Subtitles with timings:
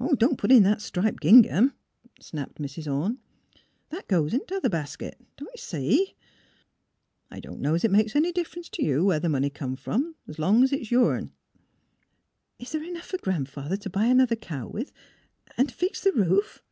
[0.00, 1.74] '^ Don't put in that striped gingham!"
[2.20, 2.86] snapped Mrs.
[2.88, 3.18] Orne."
[3.90, 6.14] That goes in th' other basket; don't you see?
[7.28, 10.14] I dunno 's it makes any differ 'nee t' you where the money come from,
[10.28, 11.24] s' long 's it's yourn.
[12.60, 14.92] ''^' Is there enough for Gran 'father to buy an other cow with,
[15.56, 16.62] and— and fix the roof?